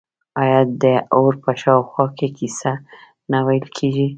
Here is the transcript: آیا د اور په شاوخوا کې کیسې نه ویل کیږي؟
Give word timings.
آیا 0.43 0.59
د 0.81 0.85
اور 1.15 1.33
په 1.43 1.51
شاوخوا 1.61 2.05
کې 2.17 2.27
کیسې 2.37 2.73
نه 3.31 3.39
ویل 3.45 3.65
کیږي؟ 3.77 4.07